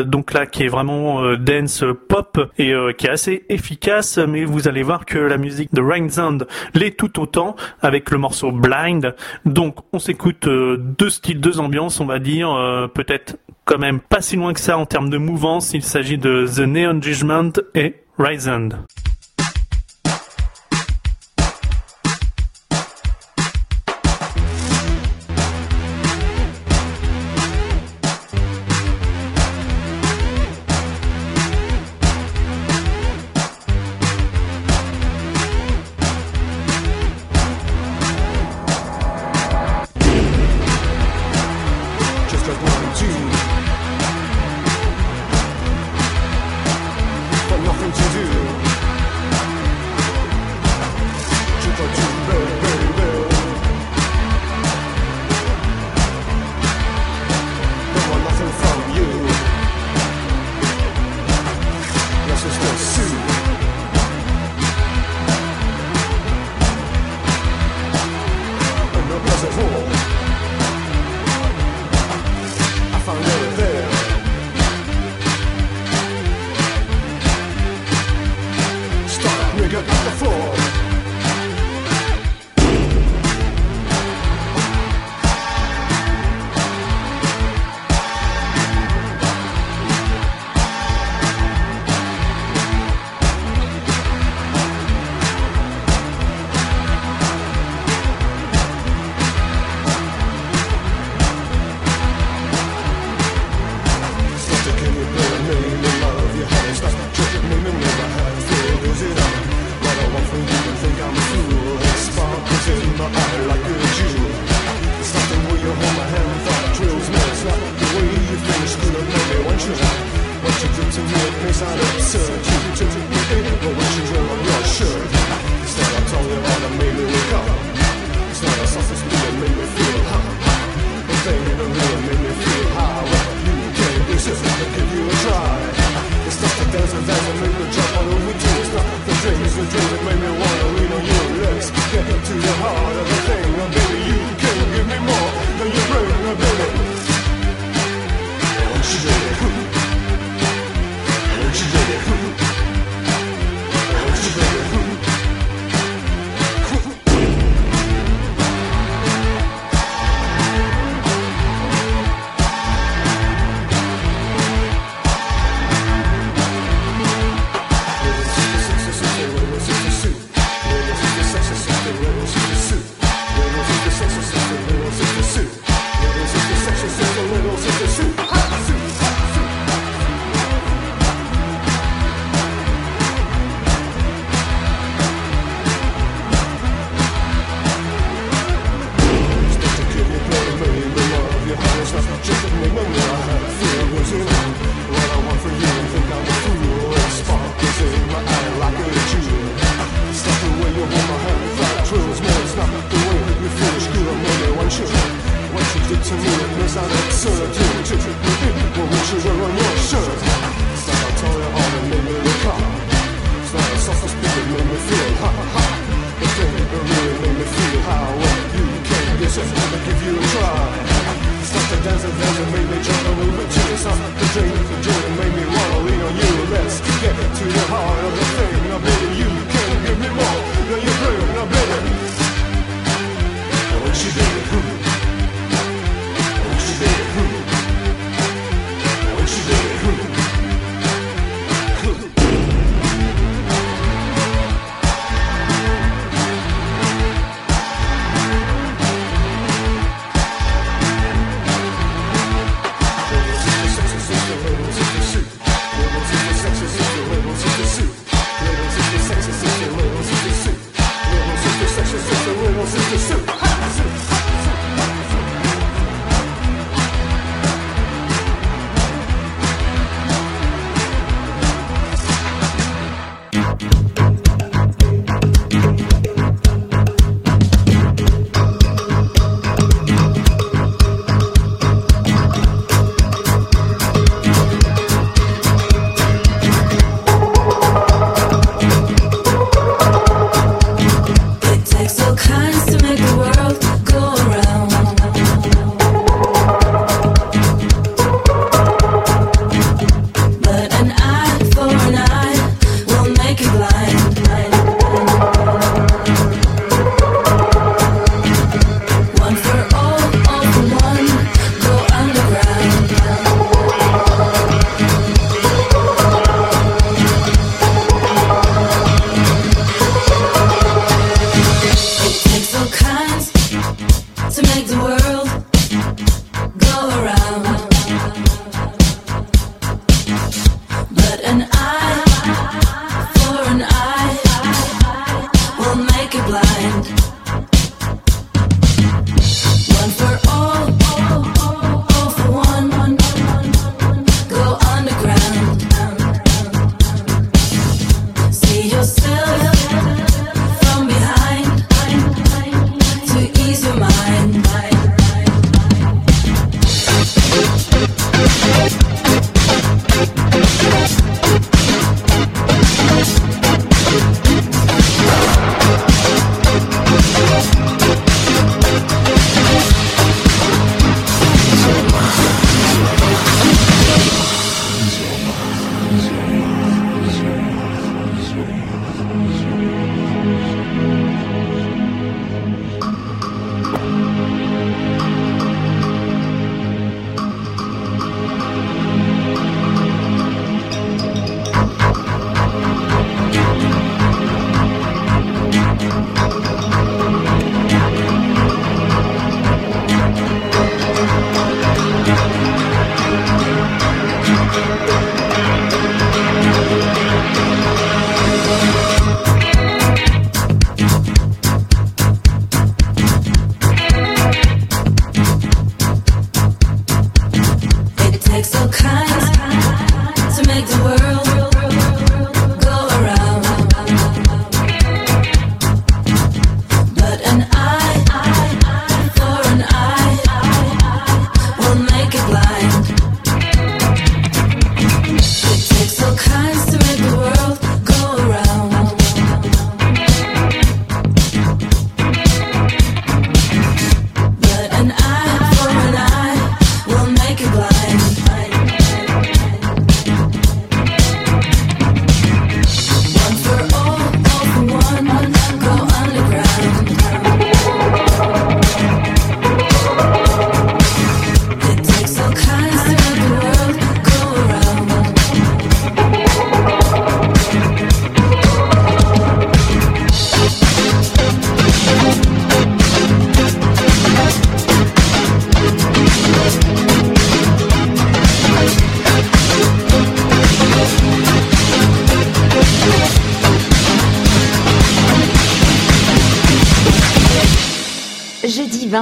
donc 0.04 0.34
là 0.34 0.46
qui 0.46 0.64
est 0.64 0.68
vraiment 0.68 1.36
dance 1.36 1.84
pop 2.08 2.40
et 2.58 2.74
qui 2.98 3.08
est 3.08 3.10
assez 3.10 3.46
efficace, 3.50 4.18
mais 4.18 4.46
vous 4.46 4.68
allez 4.68 4.84
voir 4.84 5.06
que 5.06 5.18
la 5.18 5.38
musique 5.38 5.74
de 5.74 5.82
Rhinezand 5.82 6.40
l'est 6.74 6.98
tout 6.98 7.20
autant 7.20 7.56
avec 7.82 8.12
le 8.12 8.18
morceau 8.18 8.52
Blind. 8.52 9.16
Donc 9.46 9.78
on 9.92 10.00
s'écoute 10.00 10.48
deux 10.48 11.10
styles, 11.10 11.40
deux 11.40 11.60
ambiances, 11.60 12.00
on 12.00 12.06
va 12.06 12.20
dire, 12.20 12.50
peut-être 12.94 13.38
quand 13.66 13.78
même 13.78 14.00
pas 14.00 14.22
si 14.22 14.36
loin 14.36 14.54
que 14.54 14.60
ça 14.60 14.78
en 14.78 14.86
termes 14.86 15.10
de 15.10 15.18
mouvance. 15.18 15.74
Il 15.74 15.84
s'agit 15.84 16.18
de 16.18 16.46
The 16.48 16.60
Neon 16.60 17.02
Judgment 17.02 17.54
et 17.74 17.96
Rhinezand. 18.18 18.70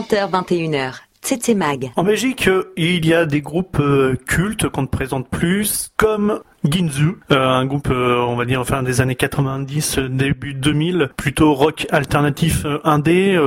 20h, 0.02 0.32
21h. 0.32 0.94
Tsetse 1.22 1.50
Mag. 1.50 1.92
En 1.96 2.04
Belgique, 2.04 2.48
euh, 2.48 2.74
il 2.76 3.06
y 3.06 3.14
a 3.14 3.28
des 3.28 3.42
groupes 3.42 3.80
euh, 3.80 4.16
cultes 4.26 4.68
qu'on 4.70 4.82
ne 4.84 4.88
présente 4.88 5.30
plus, 5.30 5.92
comme 5.96 6.42
Ginzu, 6.64 7.18
euh, 7.32 7.48
un 7.48 7.66
groupe, 7.66 7.90
euh, 7.90 8.20
on 8.20 8.36
va 8.36 8.46
dire, 8.46 8.62
enfin 8.62 8.84
des 8.84 9.02
années 9.02 9.16
90, 9.16 9.98
euh, 9.98 10.10
début 10.10 10.54
2000, 10.54 11.10
plutôt 11.18 11.54
rock 11.56 11.88
alternatif 11.90 12.66
euh, 12.66 12.78
indé, 12.84 13.40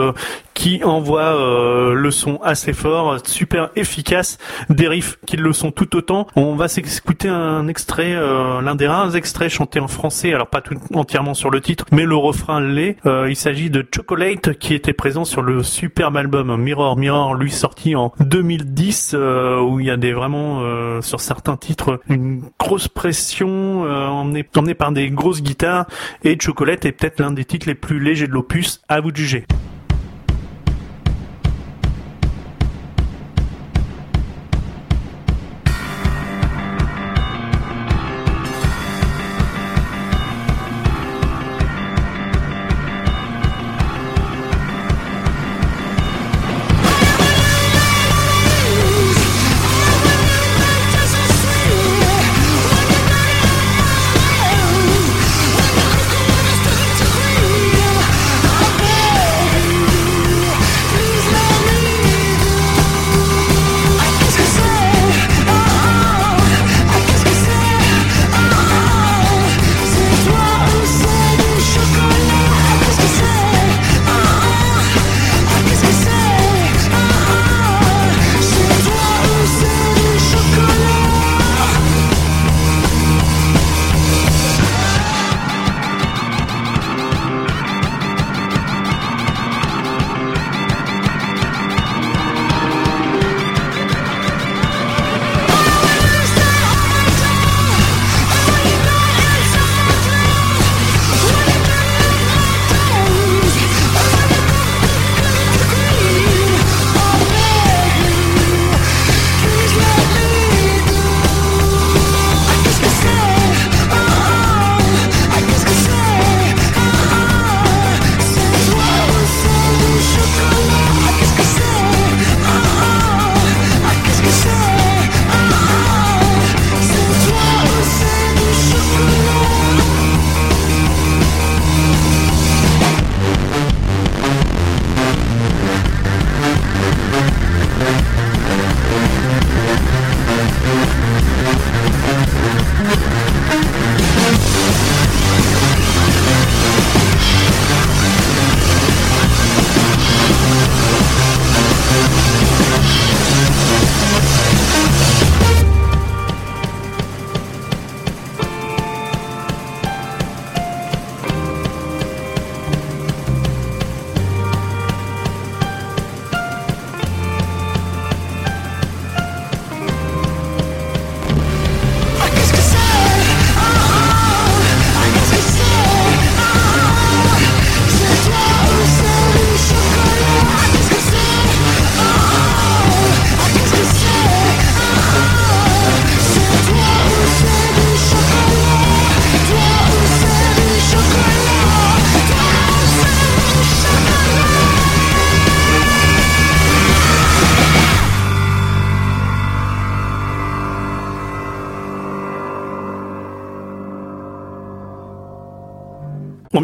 qui 0.54 0.82
envoie 0.84 1.32
le 1.94 2.10
son 2.10 2.40
assez 2.42 2.72
fort, 2.72 3.18
super 3.26 3.70
efficace, 3.76 4.38
des 4.70 4.88
riffs 4.88 5.18
qui 5.26 5.36
le 5.36 5.52
sont 5.52 5.70
tout 5.72 5.96
autant. 5.96 6.26
On 6.36 6.54
va 6.54 6.68
s'écouter 6.68 7.28
un 7.28 7.66
extrait, 7.68 8.14
l'un 8.14 8.74
des 8.74 8.86
rares 8.86 9.16
extraits 9.16 9.50
chantés 9.50 9.80
en 9.80 9.88
français, 9.88 10.32
alors 10.32 10.46
pas 10.46 10.60
tout 10.60 10.76
entièrement 10.94 11.34
sur 11.34 11.50
le 11.50 11.60
titre, 11.60 11.84
mais 11.90 12.04
le 12.04 12.16
refrain 12.16 12.60
l'est. 12.60 12.96
Il 13.04 13.36
s'agit 13.36 13.68
de 13.68 13.84
Chocolate 13.94 14.56
qui 14.58 14.74
était 14.74 14.92
présent 14.92 15.24
sur 15.24 15.42
le 15.42 15.62
superbe 15.62 16.16
album 16.16 16.56
Mirror 16.56 16.96
Mirror, 16.96 17.34
lui 17.34 17.50
sorti 17.50 17.96
en 17.96 18.12
2010, 18.20 19.14
euh, 19.14 19.60
où 19.60 19.80
il 19.80 19.86
y 19.86 19.90
a 19.90 19.96
des 19.96 20.12
vraiment 20.12 20.62
sur 21.02 21.20
certains 21.20 21.56
titres 21.56 22.00
une 22.08 22.42
grosse 22.58 22.88
pression 23.05 23.84
euh, 23.84 24.07
emmenée 24.07 24.74
par 24.74 24.90
des 24.90 25.11
grosses 25.11 25.42
guitares 25.42 25.84
et 26.22 26.38
Chocolate 26.40 26.86
est 26.86 26.92
peut-être 26.92 27.20
l'un 27.20 27.32
des 27.32 27.44
titres 27.44 27.68
les 27.68 27.74
plus 27.74 28.00
légers 28.00 28.26
de 28.26 28.32
l'opus. 28.32 28.80
À 28.88 29.02
vous 29.02 29.12
de 29.12 29.16
juger. 29.18 29.44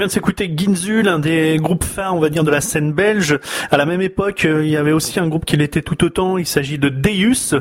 Vient 0.00 0.06
de 0.06 0.12
s'écouter 0.12 0.50
Ginzu, 0.56 1.02
l'un 1.02 1.18
des 1.18 1.58
groupes 1.58 1.84
phares, 1.84 2.16
on 2.16 2.20
va 2.20 2.30
dire, 2.30 2.42
de 2.42 2.50
la 2.50 2.62
scène 2.62 2.90
belge. 2.90 3.38
À 3.70 3.76
la 3.76 3.84
même 3.84 4.00
époque, 4.00 4.46
euh, 4.46 4.64
il 4.64 4.70
y 4.70 4.78
avait 4.78 4.92
aussi 4.92 5.20
un 5.20 5.28
groupe 5.28 5.44
qui 5.44 5.58
l'était 5.58 5.82
tout 5.82 6.02
autant. 6.02 6.38
Il 6.38 6.46
s'agit 6.46 6.78
de 6.78 6.88
Deus. 6.88 7.54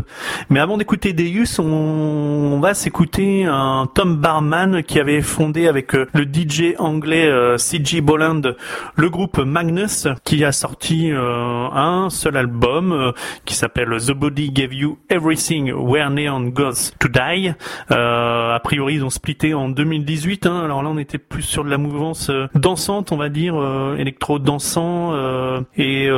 Mais 0.50 0.62
avant 0.62 0.78
d'écouter 0.78 1.12
Deus, 1.12 1.60
on, 1.60 2.58
va 2.62 2.74
s'écouter 2.74 3.44
un 3.44 3.90
Tom 3.94 4.16
Barman 4.16 4.84
qui 4.84 5.02
avait 5.02 5.22
fondé 5.22 5.68
avec 5.68 5.94
euh, 5.96 6.08
le 6.14 6.24
DJ 6.24 6.76
anglais 6.78 7.26
euh, 7.26 7.58
CG 7.58 8.00
Bolland 8.00 8.56
le 8.96 9.10
groupe 9.10 9.40
Magnus, 9.40 10.08
qui 10.24 10.46
a 10.46 10.54
sorti 10.54 11.12
un 11.12 12.10
seul 12.10 12.38
album 12.38 13.14
qui 13.46 13.56
s'appelle 13.56 13.90
The 13.90 14.12
Body 14.12 14.52
Gave 14.52 14.74
You 14.74 14.98
Everything 15.10 15.74
Where 15.74 16.10
Neon 16.10 16.50
Goes 16.50 16.92
to 17.00 17.10
Die. 17.10 17.54
A 17.90 18.60
priori, 18.64 18.96
ils 18.96 19.04
ont 19.04 19.10
splitté 19.10 19.54
en 19.54 19.68
2018. 19.68 20.46
Hein. 20.46 20.62
Alors 20.64 20.84
là, 20.84 20.90
on 20.90 20.98
était 20.98 21.18
plus 21.18 21.44
sur 21.44 21.64
de 21.64 21.70
la 21.70 21.78
mouvance 21.78 22.29
euh, 22.30 22.48
dansante, 22.56 23.12
on 23.12 23.18
va 23.18 23.30
dire, 23.30 23.56
euh, 23.56 23.96
électro-dansant. 23.98 25.14
euh, 25.14 25.62
et 25.78 26.10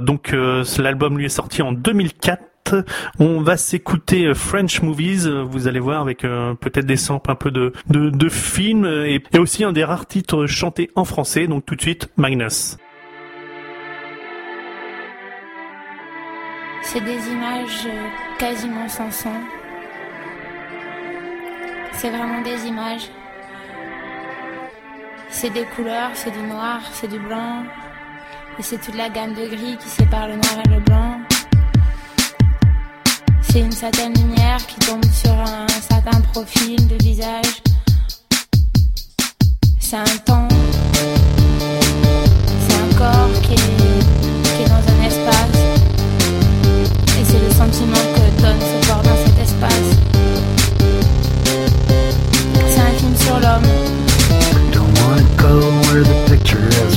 donc, 0.00 0.34
l'album 0.78 1.18
lui 1.18 1.26
est 1.26 1.30
sorti 1.30 1.62
en 1.62 1.72
2004. 1.72 2.42
On 3.20 3.40
va 3.42 3.56
s'écouter 3.56 4.34
French 4.34 4.82
Movies, 4.82 5.28
vous 5.28 5.68
allez 5.68 5.78
voir 5.78 6.00
avec 6.00 6.22
peut-être 6.22 6.84
des 6.84 6.96
samples 6.96 7.30
un 7.30 7.36
peu 7.36 7.52
de, 7.52 7.72
de, 7.88 8.28
films 8.28 8.86
et, 8.86 9.22
et 9.32 9.38
aussi 9.38 9.62
un 9.62 9.72
des 9.72 9.84
rares 9.84 10.06
titres 10.06 10.46
chantés 10.46 10.90
en 10.96 11.04
français, 11.04 11.46
donc 11.46 11.64
tout 11.64 11.76
de 11.76 11.80
suite 11.80 12.08
Magnus. 12.16 12.76
C'est 16.82 17.00
des 17.00 17.28
images 17.28 17.86
quasiment 18.38 18.88
sans 18.88 19.12
son. 19.12 19.30
C'est 21.92 22.10
vraiment 22.10 22.42
des 22.42 22.66
images. 22.66 23.10
C'est 25.38 25.50
des 25.50 25.66
couleurs, 25.66 26.12
c'est 26.14 26.30
du 26.30 26.42
noir, 26.46 26.80
c'est 26.94 27.08
du 27.08 27.18
blanc. 27.18 27.62
Et 28.58 28.62
c'est 28.62 28.78
toute 28.78 28.94
la 28.94 29.10
gamme 29.10 29.34
de 29.34 29.46
gris 29.46 29.76
qui 29.76 29.86
sépare 29.86 30.28
le 30.28 30.36
noir 30.36 30.54
et 30.64 30.68
le 30.70 30.80
blanc. 30.80 31.20
C'est 33.42 33.60
une 33.60 33.70
certaine 33.70 34.14
lumière 34.14 34.56
qui 34.66 34.76
tombe 34.76 35.04
sur 35.04 35.32
un 35.32 35.66
certain 35.68 36.22
profil 36.32 36.88
de 36.88 36.96
visage. 37.04 37.62
C'est 39.78 39.96
un 39.96 40.16
temps. 40.24 40.48
C'est 42.66 42.74
un 42.74 42.96
corps 42.96 43.40
qui 43.42 43.52
est, 43.52 44.68
dans 44.68 44.74
un 44.74 44.96
sentiment 47.50 48.04
que 48.14 48.40
donne 48.40 48.60
ce 48.60 48.88
corps 48.88 49.02
dans 49.02 49.16
cet 49.26 49.38
espace. 49.38 49.90
C'est 52.70 52.80
un 52.80 52.92
film 52.98 53.14
sur 53.16 53.38
l'homme. 53.38 54.15
Go 55.36 55.60
where 55.60 56.02
the 56.02 56.26
picture 56.28 56.66
is 56.86 56.95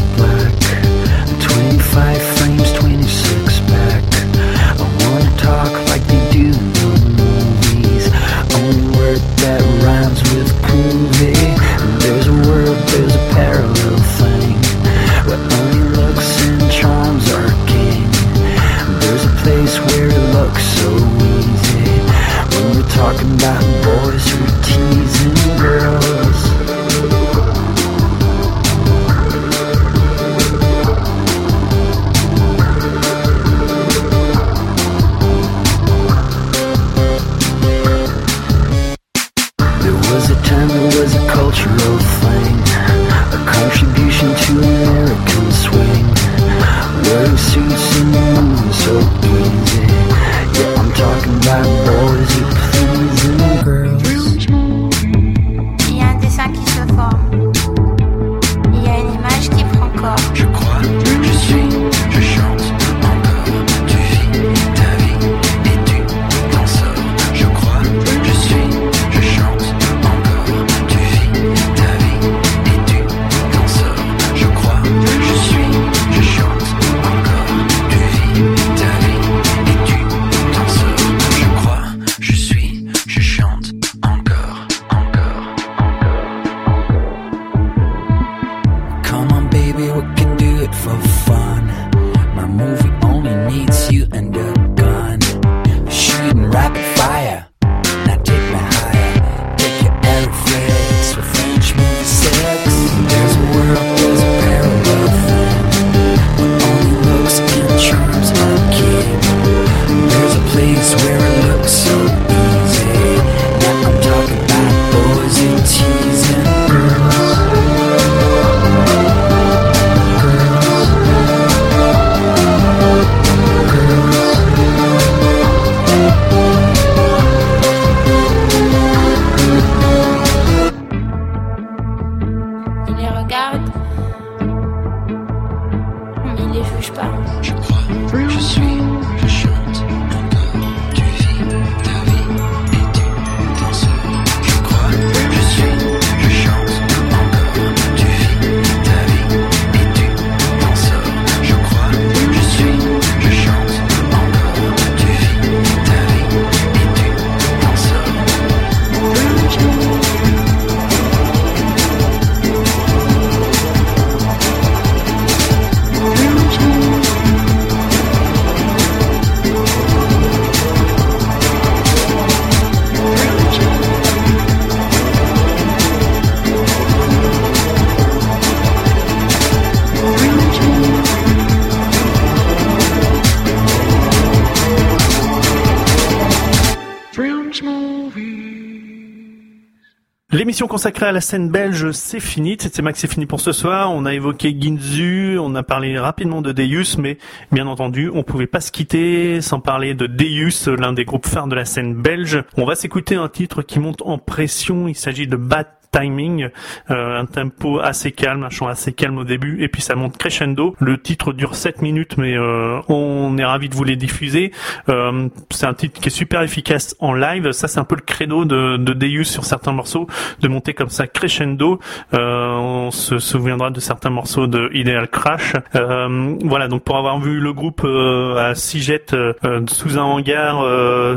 L'émission 190.72 190.99
à 191.08 191.12
la 191.12 191.22
scène 191.22 191.50
belge, 191.50 191.92
c'est 191.92 192.20
fini. 192.20 192.58
C'était 192.60 192.82
Max, 192.82 193.00
c'est 193.00 193.12
fini 193.12 193.26
pour 193.26 193.40
ce 193.40 193.52
soir. 193.52 193.92
On 193.92 194.06
a 194.06 194.14
évoqué 194.14 194.56
Ginzu, 194.60 195.38
on 195.40 195.56
a 195.56 195.64
parlé 195.64 195.98
rapidement 195.98 196.42
de 196.42 196.52
Deus, 196.52 196.98
mais 196.98 197.18
bien 197.52 197.68
entendu, 197.68 198.10
on 198.14 198.24
pouvait 198.24 198.48
pas 198.48 198.60
se 198.60 198.72
quitter 198.72 199.42
sans 199.42 199.60
parler 199.60 199.94
de 199.94 200.08
Deus, 200.08 200.68
l'un 200.78 200.94
des 200.94 201.06
groupes 201.06 201.28
phares 201.28 201.48
de 201.48 201.56
la 201.56 201.66
scène 201.66 201.94
belge. 201.94 202.44
On 202.58 202.66
va 202.66 202.76
s'écouter 202.76 203.16
un 203.16 203.30
titre 203.30 203.62
qui 203.62 203.80
monte 203.80 204.02
en 204.02 204.18
pression. 204.18 204.88
Il 204.88 204.96
s'agit 204.96 205.28
de 205.28 205.36
Bad 205.36 205.68
timing, 205.92 206.50
euh, 206.92 207.20
un 207.20 207.26
tempo 207.26 207.80
assez 207.80 208.12
calme, 208.12 208.44
un 208.44 208.50
chant 208.50 208.68
assez 208.68 208.94
calme 208.94 209.18
au 209.18 209.24
début, 209.24 209.64
et 209.64 209.68
puis 209.68 209.82
ça 209.82 209.96
monte 209.96 210.18
crescendo. 210.18 210.76
Le 210.80 211.02
titre 211.02 211.34
dure 211.34 211.56
7 211.56 211.82
minutes, 211.82 212.18
mais 212.18 212.38
euh, 212.38 212.80
on 212.88 213.38
est 213.38 213.46
ravi 213.46 213.70
de 213.70 213.76
vous 213.76 213.84
les 213.84 213.96
diffuser. 213.96 214.52
Euh, 214.90 215.30
c'est 215.50 215.66
un 215.66 215.74
titre 215.74 216.00
qui 216.00 216.08
est 216.08 216.12
super 216.12 216.42
efficace 216.42 216.96
en 217.00 217.14
live. 217.14 217.52
Ça, 217.52 217.68
c'est 217.68 217.80
un 217.80 217.86
peu 217.86 217.96
le 217.96 218.02
credo 218.02 218.46
de, 218.46 218.78
de 218.78 218.94
Deus 218.94 219.26
sur 219.26 219.46
certains 219.46 219.72
morceaux, 219.72 220.08
de 220.42 220.48
monter 220.48 220.74
comme 220.74 220.89
ça 220.90 221.08
crescendo. 221.08 221.80
Euh, 222.14 222.56
on 222.56 222.92
se 222.92 223.20
souviendra 223.20 223.70
de 223.70 223.80
certains 223.80 224.10
morceaux 224.10 224.48
de 224.48 224.70
Ideal 224.74 225.08
Crash. 225.08 225.54
Euh, 225.76 226.36
voilà, 226.44 226.68
donc 226.68 226.84
pour 226.84 226.98
avoir 226.98 227.20
vu 227.20 227.40
le 227.40 227.54
groupe 227.54 227.82
euh, 227.84 228.36
à 228.36 228.56
Siget 228.56 229.14
euh, 229.14 229.34
sous 229.68 229.98
un 229.98 230.04
hangar, 230.04 230.62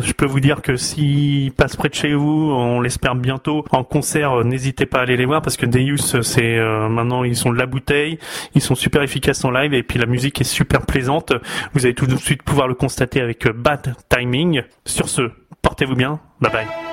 je 0.00 0.12
peux 0.12 0.26
vous 0.26 0.40
dire 0.40 0.62
que 0.62 0.76
s'ils 0.76 1.52
passent 1.52 1.76
près 1.76 1.88
de 1.88 1.94
chez 1.94 2.14
vous, 2.14 2.52
on 2.52 2.80
l'espère 2.80 3.14
bientôt 3.14 3.64
en 3.70 3.84
concert, 3.84 4.44
n'hésitez 4.44 4.86
pas 4.86 4.98
à 4.98 5.02
aller 5.02 5.16
les 5.16 5.26
voir 5.26 5.42
parce 5.42 5.56
que 5.56 5.66
Deus, 5.66 6.22
c'est 6.22 6.58
maintenant 6.88 7.24
ils 7.24 7.36
sont 7.36 7.52
de 7.52 7.58
la 7.58 7.66
bouteille, 7.66 8.18
ils 8.54 8.60
sont 8.60 8.74
super 8.74 9.02
efficaces 9.02 9.44
en 9.44 9.50
live 9.50 9.74
et 9.74 9.82
puis 9.82 9.98
la 9.98 10.06
musique 10.06 10.40
est 10.40 10.44
super 10.44 10.82
plaisante. 10.82 11.32
Vous 11.72 11.84
allez 11.84 11.94
tout 11.94 12.06
de 12.06 12.16
suite 12.16 12.42
pouvoir 12.42 12.68
le 12.68 12.74
constater 12.74 13.20
avec 13.20 13.48
Bad 13.48 13.94
Timing. 14.08 14.62
Sur 14.84 15.08
ce, 15.08 15.30
portez-vous 15.62 15.96
bien, 15.96 16.20
bye 16.40 16.52
bye. 16.52 16.91